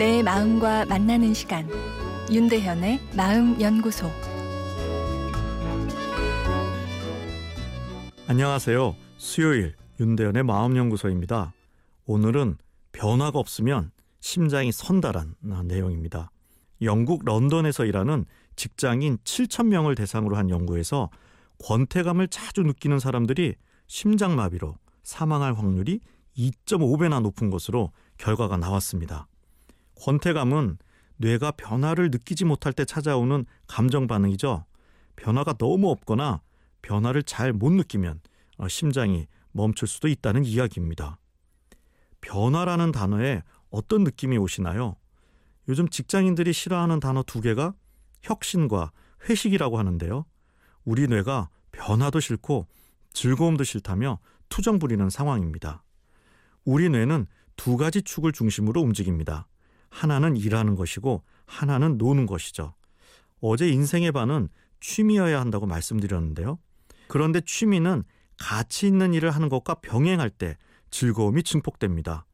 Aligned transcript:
내 0.00 0.22
마음과 0.22 0.86
만나는 0.86 1.34
시간 1.34 1.68
윤대현의 2.32 3.00
마음 3.14 3.60
연구소 3.60 4.10
안녕하세요. 8.26 8.96
수요일 9.18 9.74
윤대현의 10.00 10.44
마음 10.44 10.78
연구소입니다. 10.78 11.52
오늘은 12.06 12.56
변화가 12.92 13.38
없으면 13.38 13.90
심장이 14.20 14.72
선다란 14.72 15.34
내용입니다. 15.66 16.30
영국 16.80 17.22
런던에서 17.26 17.84
일하는 17.84 18.24
직장인 18.56 19.18
7천 19.24 19.66
명을 19.66 19.96
대상으로 19.96 20.34
한 20.34 20.48
연구에서 20.48 21.10
권태감을 21.62 22.28
자주 22.28 22.62
느끼는 22.62 23.00
사람들이 23.00 23.54
심장마비로 23.86 24.76
사망할 25.02 25.52
확률이 25.52 26.00
2.5배나 26.38 27.20
높은 27.20 27.50
것으로 27.50 27.92
결과가 28.16 28.56
나왔습니다. 28.56 29.26
권태감은 30.00 30.78
뇌가 31.16 31.52
변화를 31.52 32.10
느끼지 32.10 32.46
못할 32.46 32.72
때 32.72 32.84
찾아오는 32.84 33.44
감정 33.66 34.06
반응이죠. 34.06 34.64
변화가 35.16 35.54
너무 35.54 35.90
없거나 35.90 36.40
변화를 36.82 37.22
잘 37.22 37.52
못 37.52 37.70
느끼면 37.72 38.20
어, 38.56 38.68
심장이 38.68 39.26
멈출 39.52 39.86
수도 39.86 40.08
있다는 40.08 40.44
이야기입니다. 40.44 41.18
변화라는 42.22 42.92
단어에 42.92 43.42
어떤 43.70 44.04
느낌이 44.04 44.38
오시나요? 44.38 44.96
요즘 45.68 45.88
직장인들이 45.88 46.52
싫어하는 46.52 47.00
단어 47.00 47.22
두 47.22 47.40
개가 47.40 47.74
혁신과 48.22 48.92
회식이라고 49.28 49.78
하는데요. 49.78 50.24
우리 50.84 51.06
뇌가 51.06 51.50
변화도 51.72 52.20
싫고 52.20 52.66
즐거움도 53.12 53.64
싫다며 53.64 54.18
투정 54.48 54.78
부리는 54.78 55.08
상황입니다. 55.10 55.82
우리 56.64 56.88
뇌는 56.88 57.26
두 57.56 57.76
가지 57.76 58.02
축을 58.02 58.32
중심으로 58.32 58.80
움직입니다. 58.80 59.46
하나는 59.90 60.36
일하는 60.36 60.76
것이고 60.76 61.22
하나는 61.46 61.98
노는 61.98 62.26
것이죠. 62.26 62.74
어제 63.40 63.68
인생의 63.68 64.12
반은 64.12 64.48
취미여야 64.80 65.40
한다고 65.40 65.66
말씀드렸는데요. 65.66 66.58
그런데 67.08 67.40
취미는 67.40 68.04
가치 68.38 68.86
있는 68.86 69.12
일을 69.12 69.30
하는 69.30 69.48
것과 69.48 69.74
병행할 69.74 70.30
때 70.30 70.56
즐거움이 70.90 71.42
증폭됩니다. 71.42 72.24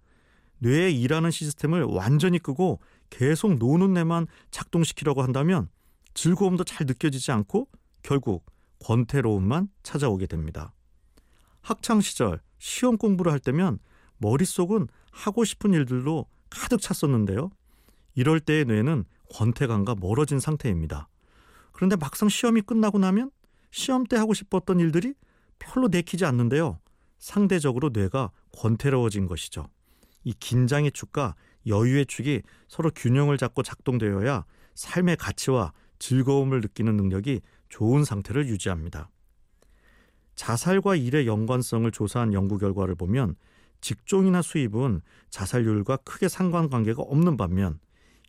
뇌에 0.59 0.91
일하는 0.91 1.31
시스템을 1.31 1.83
완전히 1.83 2.39
끄고 2.39 2.81
계속 3.11 3.55
노는 3.57 3.95
뇌만 3.95 4.27
작동시키려고 4.51 5.23
한다면 5.23 5.69
즐거움도 6.15 6.65
잘 6.65 6.87
느껴지지 6.87 7.33
않고 7.33 7.69
결국 8.03 8.47
권태로움만 8.81 9.69
찾아오게 9.83 10.27
됩니다. 10.27 10.73
학창 11.61 12.01
시절 12.01 12.41
시험 12.59 12.97
공부를 12.97 13.33
할 13.33 13.41
때면 13.41 13.79
머릿속은 14.19 14.89
하고 15.11 15.45
싶은 15.45 15.73
일들로 15.73 16.27
가득 16.51 16.81
찼었는데요. 16.81 17.51
이럴 18.15 18.41
때의 18.41 18.65
뇌는 18.65 19.05
권태감과 19.35 19.97
멀어진 20.01 20.41
상태입니다. 20.41 21.09
그런데 21.73 21.97
막상 21.97 22.29
시험이 22.29 22.63
끝나고 22.63 22.99
나면 22.99 23.31
시험 23.71 24.05
때 24.05 24.17
하고 24.17 24.33
싶었던 24.33 24.81
일들이 24.81 25.15
별로 25.59 25.89
내키지 25.89 26.25
않는데요. 26.25 26.79
상대적으로 27.19 27.91
뇌가 27.93 28.31
권태로워진 28.53 29.27
것이죠. 29.27 29.67
이 30.25 30.33
긴장의 30.33 30.93
축과 30.93 31.35
여유의 31.67 32.07
축이 32.07 32.43
서로 32.69 32.91
균형을 32.95 33.37
잡고 33.39 33.63
작동되어야 33.63 34.45
삶의 34.75 35.17
가치와 35.17 35.73
즐거움을 35.99 36.61
느끼는 36.61 36.97
능력이 36.97 37.41
좋은 37.69 38.05
상태를 38.05 38.49
유지합니다. 38.49 39.11
자살과 40.35 40.97
일의 40.97 41.27
연관성을 41.27 41.91
조사한 41.91 42.33
연구 42.33 42.59
결과를 42.59 42.95
보면 42.95 43.37
직종이나 43.87 44.43
수입은 44.43 45.01
자살률과 45.31 45.99
크게 45.99 46.27
상관관계가 46.27 47.03
없는 47.03 47.37
반면 47.37 47.79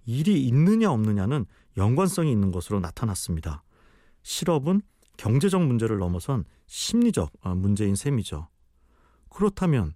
일이 0.06 0.46
있느냐 0.46 0.92
없느냐는 0.92 1.48
연관성이 1.78 2.32
있는 2.32 2.52
것으로 2.52 2.80
나타났습니다. 2.80 3.64
실업은 4.22 4.84
경제적 5.18 5.64
문제를 5.64 5.98
넘어선 5.98 6.46
심리적 6.68 7.32
아, 7.42 7.56
문제인 7.56 7.96
셈이죠. 7.96 8.50
그렇다면 9.30 9.96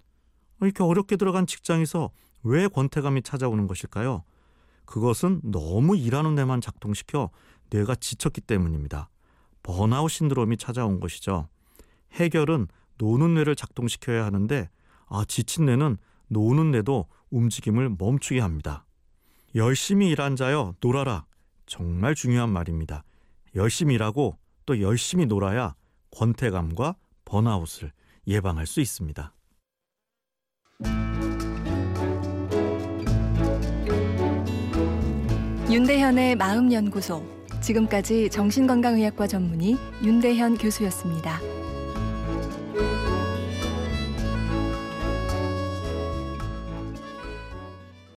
이렇게 0.61 0.81
어렵게 0.81 1.15
들어간 1.15 1.45
직장에서 1.45 2.09
왜 2.41 2.67
권태감이 2.67 3.21
찾아오는 3.21 3.67
것일까요? 3.67 4.23
그것은 4.85 5.41
너무 5.43 5.95
일하는 5.95 6.33
데만 6.33 6.59
작동시켜 6.59 7.29
뇌가 7.69 7.93
지쳤기 7.93 8.41
때문입니다. 8.41 9.11
번아웃 9.61 10.09
신드롬이 10.09 10.57
찾아온 10.57 10.99
것이죠. 10.99 11.49
해결은 12.13 12.67
노는 12.97 13.35
뇌를 13.35 13.55
작동시켜야 13.55 14.25
하는데 14.25 14.67
아, 15.13 15.25
지친 15.27 15.65
뇌는 15.65 15.97
노는 16.29 16.71
뇌도 16.71 17.05
움직임을 17.31 17.95
멈추게 17.99 18.39
합니다. 18.39 18.85
열심히 19.55 20.09
일한 20.09 20.37
자여 20.37 20.75
놀아라. 20.79 21.25
정말 21.65 22.15
중요한 22.15 22.49
말입니다. 22.49 23.03
열심히 23.55 23.95
일하고 23.95 24.37
또 24.65 24.79
열심히 24.79 25.25
놀아야 25.25 25.75
권태감과 26.11 26.95
번아웃을 27.25 27.91
예방할 28.25 28.65
수 28.65 28.79
있습니다. 28.79 29.33
윤대현의 35.69 36.35
마음연구소. 36.37 37.25
지금까지 37.61 38.29
정신건강의학과 38.29 39.27
전문의 39.27 39.75
윤대현 40.03 40.57
교수였습니다. 40.57 41.60